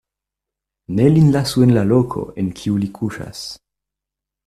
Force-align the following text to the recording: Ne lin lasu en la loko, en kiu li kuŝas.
Ne 0.87 1.07
lin 1.09 1.29
lasu 1.35 1.63
en 1.67 1.73
la 1.77 1.85
loko, 1.91 2.25
en 2.43 2.51
kiu 2.61 2.81
li 2.85 2.89
kuŝas. 2.97 3.45